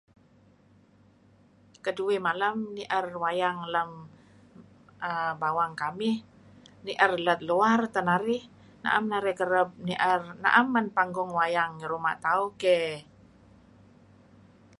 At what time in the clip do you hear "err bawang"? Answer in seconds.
5.09-5.73